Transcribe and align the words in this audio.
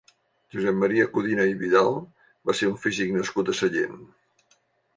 Josep 0.53 0.79
Maria 0.83 1.05
Codina 1.17 1.45
i 1.49 1.53
Vidal 1.59 1.91
va 2.51 2.57
ser 2.61 2.71
un 2.73 2.81
físic 2.87 3.15
nascut 3.19 3.53
a 3.55 3.59
Sallent. 3.61 4.05